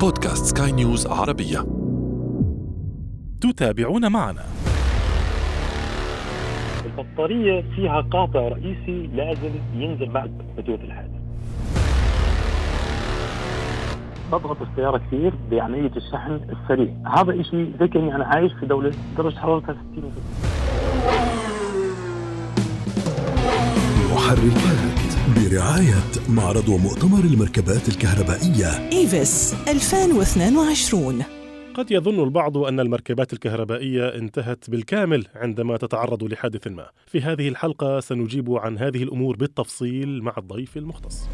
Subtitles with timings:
[0.00, 1.66] بودكاست سكاي نيوز عربية.
[3.40, 4.44] تتابعون معنا.
[6.84, 11.10] البطارية فيها قاطع رئيسي لازم ينزل بعد حدوث الحادث
[14.32, 16.94] تضغط السيارة كثير بعملية الشحن السريع.
[17.16, 20.12] هذا إشي زي كأني أنا عايش في دولة درجة حرارتها 60
[24.12, 24.97] محركات
[25.36, 31.22] برعاية معرض ومؤتمر المركبات الكهربائية إيفس 2022
[31.74, 36.86] قد يظن البعض أن المركبات الكهربائية انتهت بالكامل عندما تتعرض لحادث ما.
[37.06, 41.28] في هذه الحلقة سنجيب عن هذه الأمور بالتفصيل مع الضيف المختص.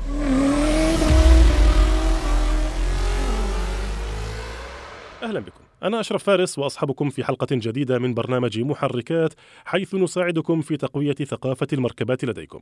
[5.22, 10.76] أهلا بكم أنا أشرف فارس وأصحبكم في حلقة جديدة من برنامج محركات حيث نساعدكم في
[10.76, 12.60] تقوية ثقافة المركبات لديكم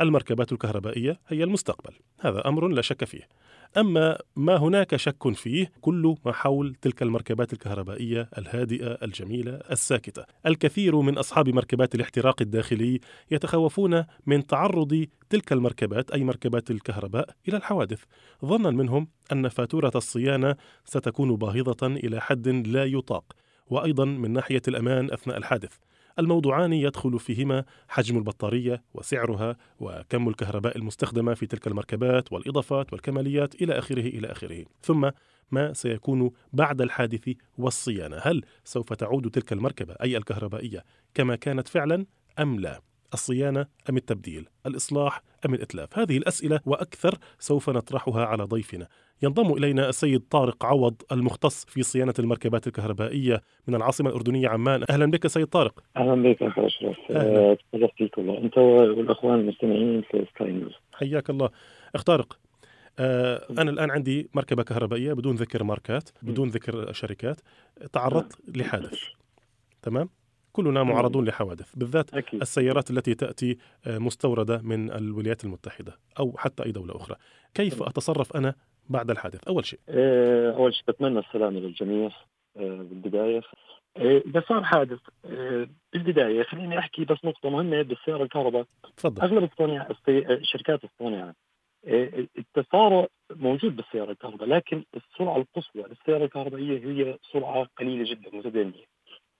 [0.00, 1.94] المركبات الكهربائية هي المستقبل.
[2.20, 3.28] هذا أمر لا شك فيه.
[3.76, 10.24] أما ما هناك شك فيه كل ما حول تلك المركبات الكهربائية الهادئة الجميلة الساكتة.
[10.46, 13.00] الكثير من أصحاب مركبات الاحتراق الداخلي
[13.30, 18.02] يتخوفون من تعرض تلك المركبات أي مركبات الكهرباء إلى الحوادث.
[18.44, 23.24] ظنا منهم أن فاتورة الصيانة ستكون باهظة إلى حد لا يطاق.
[23.66, 25.72] وأيضا من ناحية الأمان أثناء الحادث.
[26.18, 33.78] الموضوعان يدخل فيهما حجم البطارية وسعرها وكم الكهرباء المستخدمة في تلك المركبات والإضافات والكماليات إلى
[33.78, 34.64] آخره إلى آخره.
[34.82, 35.10] ثم
[35.50, 42.06] ما سيكون بعد الحادث والصيانة؟ هل سوف تعود تلك المركبة أي الكهربائية كما كانت فعلا
[42.38, 42.80] أم لا؟
[43.14, 48.88] الصيانة أم التبديل الإصلاح أم الإتلاف؟ هذه الأسئلة وأكثر سوف نطرحها على ضيفنا.
[49.22, 54.84] ينضم إلينا السيد طارق عوض المختص في صيانة المركبات الكهربائية من العاصمة الأردنية عمان.
[54.90, 55.82] أهلا بك سيد طارق.
[55.96, 56.96] أهلا بك أخي أشرف.
[57.10, 57.54] أهلا.
[57.54, 60.72] تفضل فيك والله أنت والأخوان المستمعين في سكاي نيوز.
[60.92, 61.50] حياك الله.
[61.94, 62.38] أخ طارق
[62.98, 67.40] آه أنا الآن عندي مركبة كهربائية بدون ذكر ماركات بدون ذكر شركات.
[67.92, 68.98] تعرضت لحادث.
[69.82, 70.08] تمام؟
[70.58, 72.40] كلنا معرضون لحوادث بالذات أكيد.
[72.40, 77.16] السيارات التي تأتي آه، مستوردة من الولايات المتحدة أو حتى أي دولة أخرى.
[77.54, 78.54] كيف أتصرف أنا
[78.88, 79.78] بعد الحادث؟ أول شيء.
[79.88, 82.10] آه، أول شيء بتمنى السلامة للجميع
[82.56, 82.60] آه،
[82.90, 83.40] بالبداية.
[83.98, 84.98] إذا صار حادث
[85.92, 88.66] بالبداية خليني أحكي بس نقطة مهمة بالسيارة الكهرباء.
[88.96, 89.22] تفضل.
[89.22, 91.34] أغلب الصناع السي- الشركات الصانعه
[91.86, 98.97] آه، التسارع موجود بالسيارة الكهرباء لكن السرعة القصوى للسيارة الكهربائية هي سرعة قليلة جدا متدنية.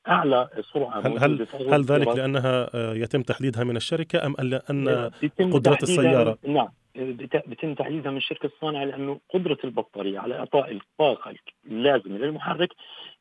[0.08, 3.76] أعلى سرعه هل هل هل ذلك لأنها آه، يتم تحديدها من
[4.88, 6.68] آه، بيتم قدرة تحديدها- السيارة؟ نعم
[7.46, 11.34] بيتم تحديدها من الشركة الصانعة لأنه قدرة البطارية على إعطاء الطاقة
[11.66, 12.68] اللازمة للمحرك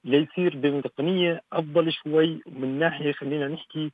[0.03, 2.41] ليصير بتقنيه أفضل شوي.
[2.47, 3.91] من ناحية خلينا نحكي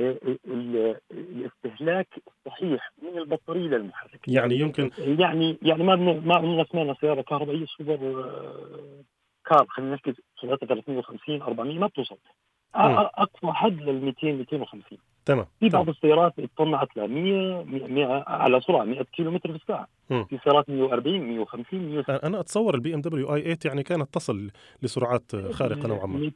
[0.00, 4.28] آه، ال- الاستهلاك الصحيح من البطارية للمحرك.
[4.28, 9.02] يعني يمكن يعني يعني ما ما عمرنا سمعنا سيارة كهربائية سوبر آه،
[9.46, 12.16] كار خلينا نحكي سرعتها 350 400 ما بتوصل.
[12.74, 15.88] اقصى حد لل 200 250 تمام في بعض.
[15.88, 19.88] السيارات اتصنعت ل 100 100 على سرعة 100 كيلو متر في الساعة.
[20.10, 20.24] مم.
[20.24, 24.50] في سيارات 140 150 160 أنا أتصور ال BMW i8 يعني كانت تصل
[24.82, 26.32] لسرعات خارقة نوعا ما.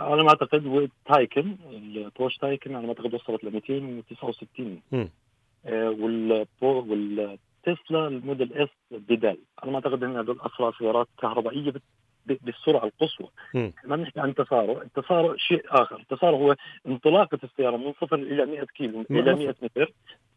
[0.00, 5.08] على ما أعتقد Taycan ال Porsche Taycan على ما أعتقد وصلت ل 269 مم.
[5.66, 5.90] آه،
[6.62, 9.38] وال Tesla ال Model S Plaid.
[9.58, 11.72] على ما أعتقد إن هذول أسرع سيارات كهربائية
[12.26, 13.28] بالسرعة القصوى.
[13.84, 14.82] ما بنحكي عن تسارع.
[14.82, 16.00] التسارع شيء آخر.
[16.00, 16.54] التسارع هو
[16.86, 19.92] انطلاقة السيارة من صفر إلى 100 كيلو م- إلى 100 متر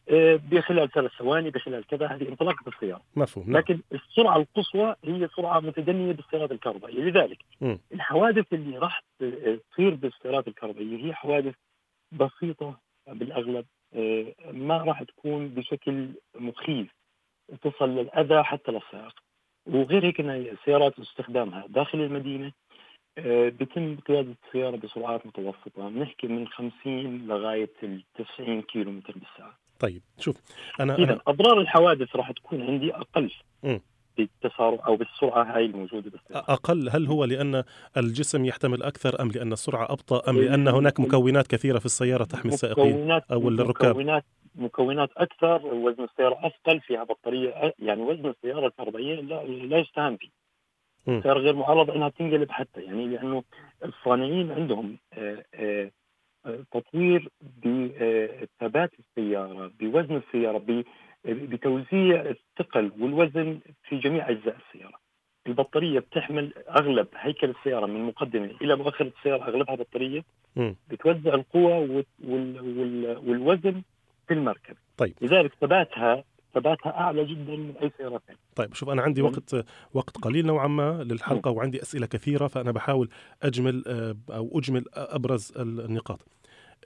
[0.10, 2.08] آه، بخلال ثلاث ثواني بخلال كذا.
[2.08, 3.02] هذه انطلاقة السيارة.
[3.16, 3.46] مفهوم.
[3.48, 3.58] نعم.
[3.58, 7.00] لكن السرعة القصوى هي سرعة متدنيه بالسيارات الكهربائية.
[7.00, 7.80] لذلك مم.
[7.94, 11.54] الحوادث اللي راح تصير بالسيارات الكهربائية هي حوادث
[12.12, 16.92] بسيطة بالأغلب آه، ما راح تكون بشكل مخيف.
[17.62, 19.14] تصل للأذى حتى للسائق.
[19.66, 22.52] وغير هيك إن سيارات استخدامها داخل المدينة
[23.18, 25.90] آه، بيتم قيادة السيارة بسرعات متوسطة.
[25.90, 28.04] بنحكي من 50 لغاية ال
[28.36, 29.58] 90 كيلو متر بالساعة.
[29.80, 30.36] طيب شوف
[30.80, 33.32] أنا, اذا أنا أضرار الحوادث راح تكون عندي أقل.
[33.64, 33.82] مم.
[34.18, 37.64] بالتسارع أو بالسرعة هاي الموجودة بالسياره أقل هل هو لأن
[37.98, 42.54] الجسم يحتمل أكثر أم لأن السرعة أبطأ أم لأن هناك مكونات كثيرة في السيارة تحمي
[42.54, 44.26] السائقين أو الركاب مكونات
[44.56, 50.30] مكونات أكثر وزن السيارة أثقل فيها بطارية يعني وزن السيارة الكهربائية لا, لا يستهان فيه.
[51.08, 53.44] السياره غير معرضة إنها تنقلب حتى يعني لأنه
[53.86, 55.92] الصانعين عندهم آه، آه،
[56.46, 60.58] آه، تطوير بثبات السيارة بوزن السيارة
[61.34, 65.06] بتوزيع الثقل والوزن في جميع أجزاء السيارة
[65.48, 70.24] البطارية بتحمل أغلب هيكل السيارة من مقدمة إلى مؤخرة السياره أغلبها بطارية.
[70.90, 73.82] بتوزع القوة وال- وال- وال- والوزن
[74.28, 75.14] في المركب طيب.
[75.22, 76.24] لذلك ثباتها
[76.54, 78.40] ثباتها أعلى جدا من أي سيارة ثانية.
[78.56, 79.56] طيب شوف أنا عندي وقت
[79.94, 83.10] وقت قليل نوعا ما للحلقة وعندي أسئلة كثيرة فأنا بحاول
[83.44, 86.20] أجمل آه، أو أجمل أبرز النقاط.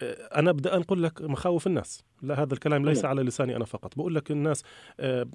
[0.01, 2.05] آه، أنا ابدا أنقل لك مخاوف الناس.
[2.21, 3.97] لا هذا الكلام ليس على لساني أنا فقط.
[3.97, 4.63] بقول لك الناس
[4.99, 5.27] آه،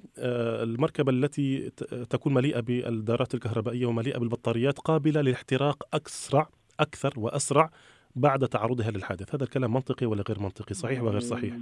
[0.63, 1.69] المركبة التي
[2.09, 7.69] تكون مليئة بالدارات الكهربائية ومليئة بالبطاريات قابلة للاحتراق أسرع أكثر وأسرع
[8.15, 9.35] بعد تعرضها للحادث.
[9.35, 11.53] هذا الكلام منطقي ولا غير منطقي؟ صحيح وغير صحيح؟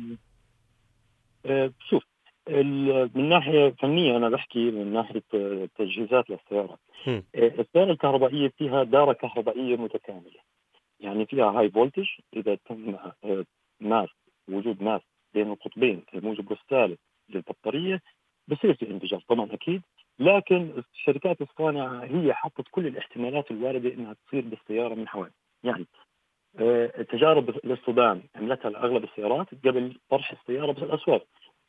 [1.90, 2.04] شوف
[3.16, 5.24] من ناحية فنية أنا بحكي من ناحية
[5.78, 6.78] تجهيزات للسياره
[7.08, 10.40] آه، السياره الكهربائية فيها دارة كهربائية متكاملة.
[11.04, 13.46] يعني فيها هاي فولتج إذا تم آه،
[13.80, 14.10] ماس
[14.50, 15.02] وجود ماس
[15.34, 16.98] بين القطبين الموجب والسالب
[17.30, 18.02] للبطارية
[18.48, 19.82] بصير في انفجار طبعا أكيد.
[20.20, 25.34] لكن الشركات الصانعة هي حطت كل الاحتمالات الواردة إنها تصير بالسيارة من حوادث
[25.64, 25.86] يعني
[26.60, 31.26] آه، تجارب الاصطدام عملتها اغلب السيارات قبل طرح السيارة بالأسواق.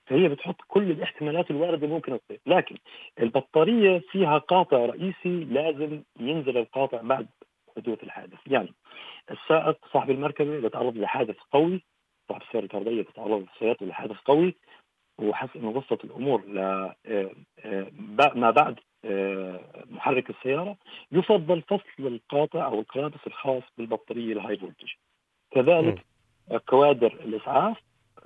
[0.07, 2.41] فهي بتحط كل الاحتمالات الواردة ممكن تصير.
[2.47, 2.77] لكن
[3.21, 7.27] البطارية فيها قاطع رئيسي لازم ينزل القاطع بعد
[7.77, 8.39] حدوث الحادث.
[8.47, 8.73] يعني
[9.31, 11.85] السائق صاحب المركبة بتعرض لحادث قوي
[12.29, 14.55] صاحب السيارة الكهربائية بتعرض سيارته لحادث قوي
[15.19, 16.95] وحس انه وصلت الأمور ل آه،
[17.59, 17.91] آه،
[18.35, 18.81] ما بعد
[19.91, 20.77] محرك السيارة
[21.13, 24.89] يفضل فصل القاطع أو ال contacts الخاص بالبطارية ال high voltage
[25.51, 26.05] كذلك
[26.69, 27.77] كوادر الإسعاف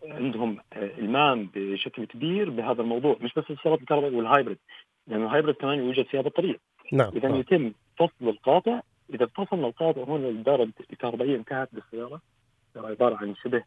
[0.04, 4.58] عندهم إلمام بشكل كبير بهذا الموضوع مش بس السيارات الكهربائية وال hybrid
[5.06, 6.56] لأنه ال hybrid كمان يوجد فيها بطارية.
[6.92, 7.36] نعم اذا.
[7.36, 8.80] يتم فصل القاطع
[9.14, 12.20] إذا فصلنا القاطع هون الداره الكهربائية انتهت بالسيارة.
[12.76, 13.62] عبارة عن شبه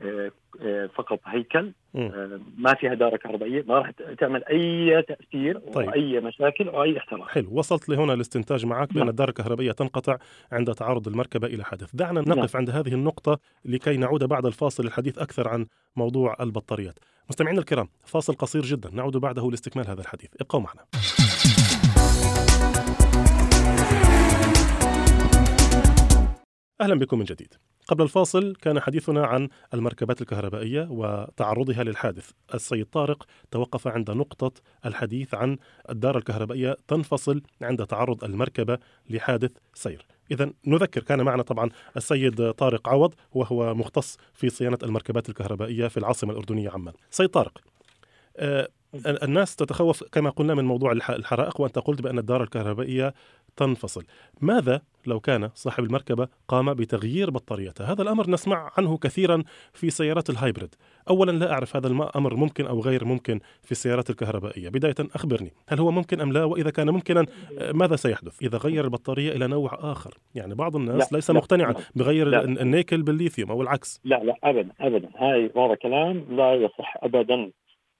[0.00, 0.30] آه،
[0.62, 1.72] آه، فقط هيكل.
[1.96, 5.88] آه، ما فيها داره كهربائية ما راح تعمل أي تأثير طيب.
[5.88, 7.48] أو أي مشاكل أو أي احتراق حلو.
[7.52, 9.08] وصلت لهنا الاستنتاج معك بأن نعم.
[9.08, 10.16] الداره الكهربائية تنقطع
[10.52, 11.96] عند تعرض المركبة إلى حدث.
[11.96, 12.48] دعنا نقف نعم.
[12.54, 16.98] عند هذه النقطة لكي نعود بعد الفاصل للحديث أكثر عن موضوع البطاريات.
[17.30, 18.90] مستمعينا الكرام فاصل قصير جدا.
[18.90, 20.30] نعود بعده لاستكمال هذا الحديث.
[20.40, 20.84] ابقوا معنا.
[26.80, 27.54] أهلا بكم من جديد.
[27.86, 32.30] قبل الفاصل كان حديثنا عن المركبات الكهربائية وتعرضها للحادث.
[32.54, 34.52] السيد طارق توقف عند نقطة
[34.86, 35.56] الحديث عن
[35.90, 38.78] الدار الكهربائية تنفصل عند تعرض المركبة
[39.10, 40.06] لحادث سير.
[40.30, 45.96] إذا نذكر كان معنا طبعا السيد طارق عوض وهو مختص في صيانة المركبات الكهربائية في
[45.96, 46.94] العاصمة الأردنية عمان.
[47.10, 47.58] سيد طارق
[48.36, 48.68] آه
[49.06, 53.14] الناس تتخوف كما قلنا من موضوع الحرائق وأنت قلت بأن الدار الكهربائية
[53.56, 54.04] تنفصل.
[54.40, 59.42] ماذا لو كان صاحب المركبة قام بتغيير بطاريتها هذا الأمر نسمع عنه كثيرا
[59.72, 60.74] في سيارات ال hybrid.
[61.10, 64.68] أولا لا أعرف هذا الأمر ممكن أو غير ممكن في السيارات الكهربائية.
[64.68, 67.26] بداية أخبرني هل هو ممكن أم لا؟ وإذا كان ممكنا
[67.72, 70.14] ماذا سيحدث؟ إذا غير البطارية إلى نوع آخر.
[70.34, 71.80] يعني بعض الناس لا ليس لا مقتنعا لا.
[71.94, 72.44] بغير لا.
[72.44, 74.00] النيكل بالليثيوم أو العكس.
[74.04, 75.08] لا لا أبدا أبدا.
[75.16, 77.50] هاي هذا كلام لا يصح أبدا.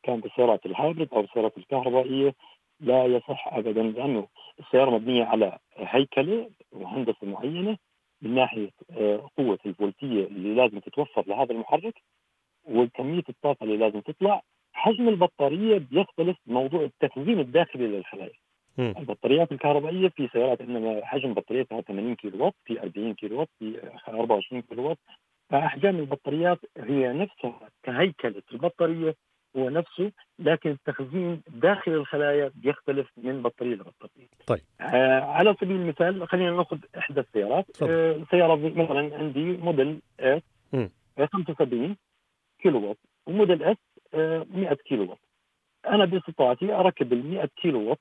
[0.04, 2.34] كان بالسيارات ال hybrid أو السيارات الكهربائية
[2.80, 4.26] لا يصح ابدا لأنه
[4.60, 7.76] السيارة مبنية على هيكلة وهندسة معينة
[8.22, 11.94] من ناحية آه، قوة الفولتية اللي لازم تتوفر لهذا المحرك
[12.64, 14.42] وكمية الطاقة اللي لازم تطلع.
[14.72, 18.32] حجم البطارية بيختلف موضوع التخزين الداخلي للخلايا.
[18.78, 23.90] البطاريات الكهربائية في سيارات عندنا حجم بطاريتها 80 كيلو وات في 40 كيلو وات في
[24.08, 24.98] 24 كيلو وات
[25.50, 29.14] فأحجام البطاريات هي نفسها كهيكلة البطارية
[29.56, 34.28] هو نفسه لكن التخزين داخل الخلايا بيختلف من بطارية لبطاريه.
[34.46, 34.60] طيب.
[34.80, 40.42] آه على سبيل المثال خلينا نأخذ إحدى السيارات آه سيارة مثلا عندي Model S
[41.18, 41.96] 75
[42.62, 43.76] كيلو وات و Model S
[44.14, 45.18] آه 100 كيلو وات.
[45.86, 48.00] أنا باستطاعتي أركب ال 100 كيلو وات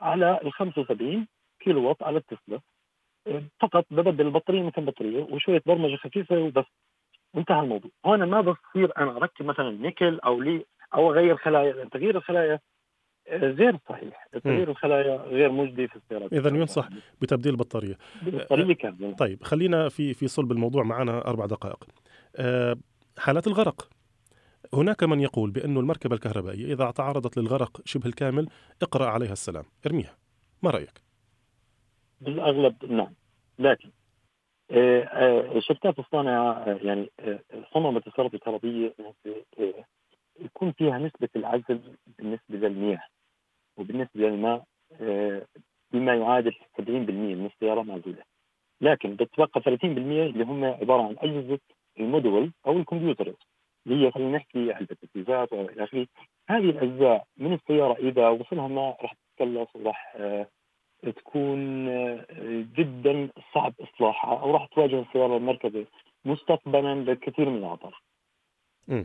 [0.00, 1.26] على ال 75
[1.60, 2.60] كيلو وات على التسلا
[3.26, 6.64] آه فقط ببدل البطارية مكان بطارية وشوية برمجة خفيفة وبس
[7.34, 10.64] وانتهى الموضوع هون ما بصير أنا أركب مثلا نيكل أو لي
[10.94, 12.60] أو اغير خلايا لأن تغيير الخلايا
[13.28, 14.28] آه، غير صحيح.
[14.44, 16.88] تغيير الخلايا غير مجدي في السيارات إذا ينصح
[17.22, 17.98] بتبديل البطارية.
[18.22, 21.84] بطاريه كامله طيب خلينا في في صلب الموضوع معنا أربع دقائق.
[22.36, 22.76] آه،
[23.18, 23.88] حالات الغرق.
[24.74, 28.48] هناك من يقول بأن المركبة الكهربائية إذا تعرضت للغرق شبه الكامل
[28.82, 29.64] اقرأ عليها السلام.
[29.86, 30.16] ارميها.
[30.62, 31.02] ما رأيك؟
[32.20, 33.14] بالأغلب نعم.
[33.58, 33.90] لكن
[34.70, 37.10] آه، شركات الصانعة يعني
[37.74, 38.94] صممت السيارات الكهربائية
[40.40, 43.02] يكون فيها نسبة العزل بالنسبة للمياه
[43.76, 44.64] وبالنسبة للماء
[45.00, 45.46] آه،
[45.92, 48.22] بما يعادل 70% من السيارة معزولة
[48.80, 51.58] لكن بتبقى 30% اللي هم عبارة عن أجهزة
[52.00, 53.34] المودول أو الكمبيوتر
[53.86, 56.06] اللي هي خلينا نحكي علبة التلفزيونات وإلى آخره
[56.48, 60.46] هذه الأجزاء من السيارة إذا وصلها ماء راح تتكلس وراح آه،
[61.16, 62.26] تكون آه،
[62.76, 65.86] جدا صعب إصلاحها أو راح تواجه السيارة المركبة
[66.24, 67.92] مستقبلا لكثير من مم.
[68.90, 69.04] آه،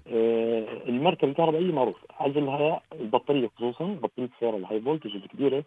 [0.90, 1.96] المركبه الكهربائيه معروف.
[2.20, 5.64] عزلها البطارية خصوصا بطارية السيارة الهاي فولتج الكبيره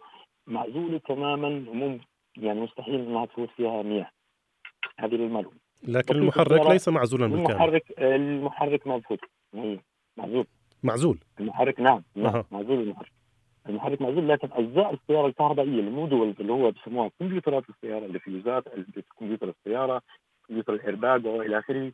[0.47, 1.99] معزولة تماما ومم
[2.37, 4.09] يعني مستحيل إنها تفوت فيها مياه.
[4.99, 7.51] هذه للمعلومه لكن المحرك ليس معزولا بالكامل.
[7.51, 9.19] المحرك المحرك ما بفوت.
[9.53, 9.79] يعني
[10.17, 10.45] معزول.
[10.83, 11.17] معزول.
[11.39, 12.45] المحرك نعم نعم أها.
[12.51, 13.11] معزول المحرك.
[13.69, 18.63] المحرك معزول لكن أجزاء السيارة الكهربائيه ال modules اللي هو بسموها كمبيوترات السيارة الفيوزات
[19.19, 20.01] كمبيوتر السيارة
[20.47, 21.91] كمبيوتر الإيرباج وإلى آخره.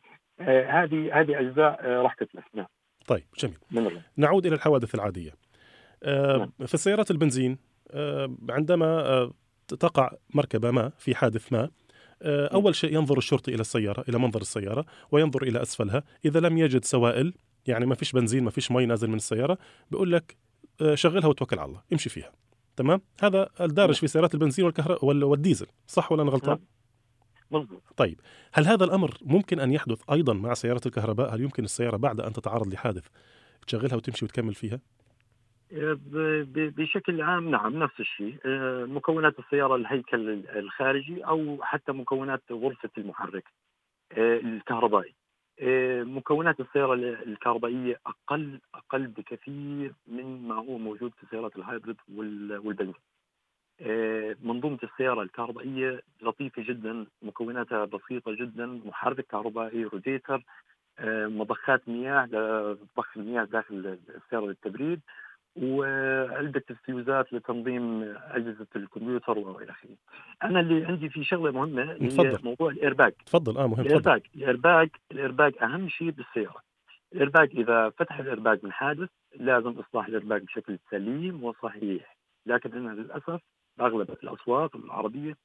[0.48, 2.44] هذه هذه أجزاء آه، راح تتلف.
[2.54, 2.66] نعم.
[3.06, 4.00] طيب جميل.
[4.16, 5.30] نعود إلى الحوادث العادية.
[6.02, 6.66] آه، نعم.
[6.66, 7.58] في السيارات البنزين
[7.90, 9.32] آه، عندما آه،
[9.68, 11.70] تقع مركبة ما في حادث ما
[12.22, 16.02] آه، أول شيء ينظر الشرطي إلى السيارة إلى منظر السيارة وينظر إلى أسفلها.
[16.24, 17.34] إذا لم يجد سوائل
[17.66, 19.58] يعني ما فيش بنزين ما فيش مي نازل من السيارة
[19.90, 20.36] بيقول لك
[20.82, 22.32] آه، شغلها وتوكل على الله امشي فيها.
[22.76, 26.58] تمام؟ هذا الدارج في سيارات البنزين والكهرباء وال- والديزل صح ولا أنا غلطان؟
[27.50, 28.20] مضبوط طيب
[28.52, 32.32] هل هذا الأمر ممكن أن يحدث أيضا مع سيارة الكهرباء؟ هل يمكن السيارة بعد أن
[32.32, 33.08] تتعرض لحادث
[33.66, 34.80] تشغلها وتمشي وتكمل فيها؟
[35.72, 35.98] آه،
[36.54, 38.38] بشكل عام نعم نفس الشيء.
[38.46, 43.44] آه، مكونات السيارة الهيكل الخارجي أو حتى مكونات غرفة المحرك
[44.12, 45.14] آه، الكهربائي.
[46.04, 52.58] مكونات السيارة الكهربائية أقل أقل بكثير من ما هو موجود في سيارات ال hybrid وال-
[52.58, 52.94] والبنزين.
[53.82, 60.44] آه، منظومة السيارة الكهربائية لطيفة جدا مكوناتها بسيطة جدا محرك كهربائي روتيتر
[60.98, 65.00] آه، مضخات مياه لضخ المياه داخل السيارة للتبريد
[65.56, 69.96] وعلبة الفيوزات لتنظيم أجهزة الكمبيوتر وإلى آخره.
[70.44, 72.38] أنا اللي عندي في شغلة مهمة هي.
[72.44, 73.12] موضوع الإيرباج.
[73.26, 76.62] تفضل آه مهم تفضل ال airbag ال airbag ال airbag أهم شيء بالسيارة.
[77.12, 82.16] الإيرباج إذا فتح الإيرباج من حادث لازم إصلاح الإيرباج بشكل سليم وصحيح.
[82.46, 83.40] لكن هنا للأسف
[83.80, 85.36] أغلب الأسواق العربية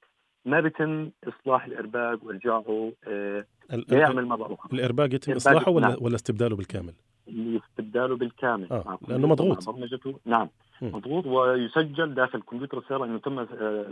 [0.45, 3.45] ما بيتم إصلاح الإيرباج وإرجاعه آه،
[3.89, 4.73] ليعمل مرة أخرى.
[4.73, 5.97] الإرباج يتم الإرباج، إصلاحه ولا نعم.
[6.01, 6.93] ولا استبداله بالكامل؟
[7.29, 9.69] استبداله بالكامل آه، لأنه كمبيوتر، مضغوط.
[9.69, 10.49] برمجته نعم
[10.81, 10.91] مم.
[10.95, 13.85] مضغوط ويسجل داخل كمبيوتر السياره انه تم آه،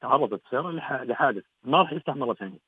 [0.00, 2.58] تعرضت السياره لح- لحادث ما راح يفتح مرة ثانية.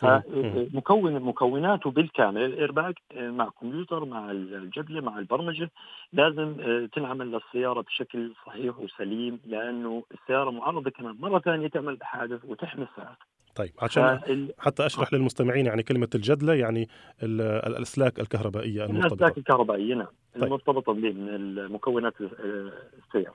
[0.00, 5.70] فمكون مكوناته بالكامل الايرباج آه، مع كمبيوتر مع الجبله مع البرمجة.
[6.12, 12.44] لازم آه، تنعمل للسيارة بشكل صحيح وسليم لأنه السيارة معرضة كمان مرة ثانية تعمل حادث
[12.44, 13.18] وتحمي السائق
[13.54, 16.88] طيب عشان حتى أشرح للمستمعين يعني كلمة الجدلة يعني
[17.22, 20.06] ال- الأسلاك الكهربائية الأسلاك المرتبطه الكهربائية نعم.
[20.34, 20.44] طيب.
[20.44, 22.72] المرتبطة المكونات آه،
[23.06, 23.34] السيارة.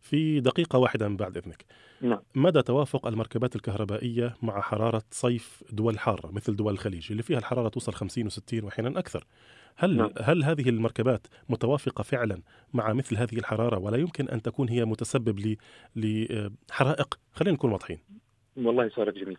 [0.00, 1.64] في دقيقة واحدة من بعد إذنك.
[2.00, 2.18] نعم.
[2.34, 7.68] مدى توافق المركبات الكهربائية مع حرارة صيف دول حارة مثل دول الخليج اللي فيها الحرارة
[7.68, 9.26] توصل 50 و60 واحيانا أكثر؟
[9.76, 10.10] هل نعم.
[10.20, 12.42] هل هذه المركبات متوافقة فعلا
[12.74, 15.56] مع مثل هذه الحرارة ولا يمكن أن تكون هي متسبب ل-
[15.96, 17.98] لحرائق خلينا نكون واضحين.
[18.56, 19.38] والله سؤالك جميل.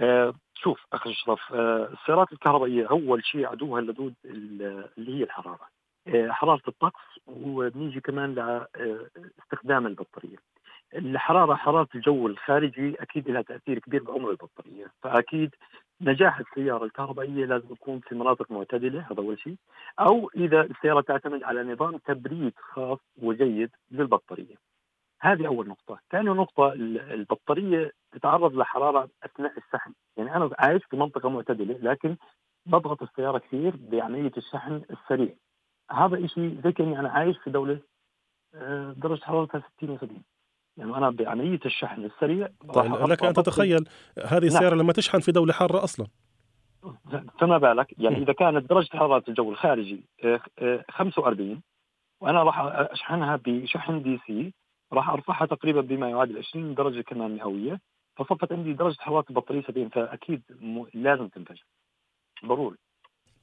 [0.00, 5.68] آه شوف أخي أشرف آه السيارات الكهربائية أول شيء عدوها اللدود ال- اللي هي الحرارة.
[6.08, 10.36] آه حرارة الطقس وبنيجي كمان لاستخدام البطارية.
[10.94, 15.54] الحرارة حرارة الجو الخارجي أكيد لها تأثير كبير بعمر البطارية، فأكيد
[16.00, 19.56] نجاح السيارة الكهربائية لازم يكون في مناطق معتدلة هذا أول شيء،
[20.00, 24.54] أو إذا السيارة تعتمد على نظام تبريد خاص وجيد للبطارية.
[25.20, 30.96] هذه أول نقطة، ثاني نقطة ال- البطارية تتعرض لحرارة أثناء الشحن، يعني أنا عايش في
[30.96, 32.16] منطقة معتدلة لكن
[32.66, 35.34] بضغط السيارة كثير بعملية الشحن السريع.
[35.90, 37.80] هذا شيء زي كأني أنا عايش في دولة
[38.54, 40.22] آه، درجة حرارتها 60 و70
[40.76, 43.88] يعني أنا بعملية الشحن السريع طيب لك أن تتخيل
[44.24, 46.06] هذه السيارة لما تشحن في دولة حارة أصلا.
[47.40, 47.94] فما بالك.
[47.98, 48.16] يعني.
[48.16, 51.62] إذا كانت درجة حرارة الجو الخارجي آه، آه، 45
[52.20, 54.54] وأنا راح أشحنها بشحن DC
[54.92, 57.80] راح أرفعها تقريبا بما يعادل 20 درجة كمان مئوية.
[58.16, 60.84] فصفت عندي درجة حرارة البطارية 70 فأكيد م...
[60.94, 61.64] لازم تنفجر.
[62.46, 62.76] ضروري.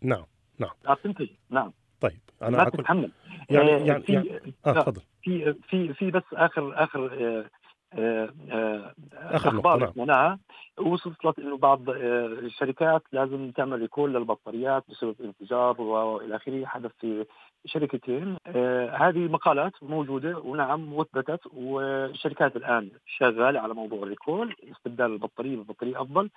[0.01, 0.25] نعم
[0.59, 1.35] لا تنفجر.
[1.49, 1.73] نعم.
[2.01, 3.11] طيب أنا ما أكون تتحمل.
[3.49, 5.01] يعني آه، يعني, في يعني آه تفضل.
[5.21, 7.49] في في في بس اخر آخر آه،
[7.93, 9.93] آه، آه، آخر أخبار نعم.
[9.93, 10.39] سمعناها
[10.79, 17.25] وصلت إنه بعض آه، الشركات لازم تعمل recall للبطاريات بسبب انفجار وإلى آخره حدث في
[17.65, 18.37] شركتين.
[18.47, 26.01] آه، هذه مقالات موجودة ونعم واثبتت والشركات الآن شغالة على موضوع الريكول استبدال البطارية ببطارية
[26.01, 26.29] أفضل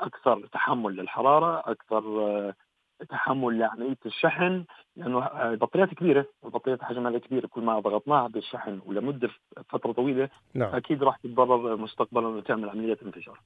[0.00, 2.54] أكثر تحمل للحرارة أكثر آه،
[3.04, 4.64] تحمل لعمليه الشحن؟
[4.96, 9.30] لأنه آه، البطاريات كبيرة البطاريات حجمها كبير كل ما ضغطناها بالشحن ولمدة
[9.68, 10.74] فترة طويلة نعم.
[10.74, 13.40] أكيد راح تتضرر مستقبلا وتعمل عمليه انفجار.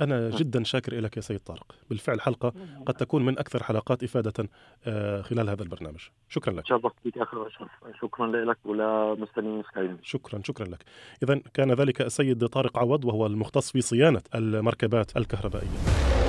[0.00, 1.74] أنا جدا شاكر لك يا سيد طارق.
[1.90, 2.52] بالفعل حلقة
[2.86, 4.48] قد تكون من أكثر حلقات إفادة
[4.86, 6.08] آه، خلال هذا البرنامج.
[6.28, 6.66] شكرا لك.
[6.66, 7.70] شرفت بك أخي اشرف
[8.00, 9.96] شكرا لك ولمستمعين سكاي.
[10.02, 10.84] شكرا شكرا لك.
[11.22, 16.25] إذا كان ذلك السيد طارق عوض وهو المختص في صيانة المركبات الكهربائية.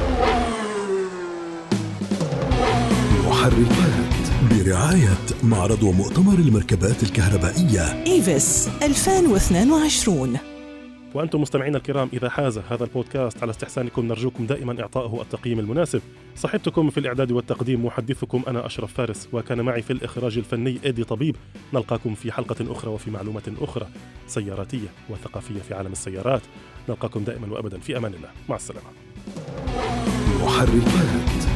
[3.47, 8.03] محركات برعاية معرض ومؤتمر المركبات الكهربائية.
[8.07, 10.37] إيفس 2022
[11.13, 16.01] وأنتم مستمعينا الكرام إذا حاز هذا البودكاست على استحسانكم نرجوكم دائما إعطائه التقييم المناسب.
[16.35, 21.35] صحبتكم في الإعداد والتقديم محدثكم أنا أشرف فارس وكان معي في الإخراج الفني إيدي طبيب.
[21.73, 23.87] نلقاكم في حلقة أخرى وفي معلومات أخرى
[24.27, 26.41] سياراتية وثقافية في عالم السيارات.
[26.89, 28.29] نلقاكم دائما وأبدا في أمان الله.
[28.49, 28.87] مع السلامة.
[30.43, 31.46] محركات.